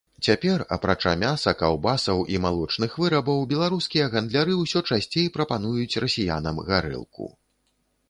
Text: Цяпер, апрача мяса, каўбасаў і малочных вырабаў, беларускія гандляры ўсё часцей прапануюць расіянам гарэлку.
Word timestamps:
Цяпер, 0.27 0.61
апрача 0.77 1.11
мяса, 1.23 1.53
каўбасаў 1.59 2.23
і 2.35 2.41
малочных 2.47 2.97
вырабаў, 3.05 3.45
беларускія 3.53 4.09
гандляры 4.17 4.59
ўсё 4.65 4.85
часцей 4.93 5.33
прапануюць 5.39 5.99
расіянам 6.09 6.69
гарэлку. 6.73 7.35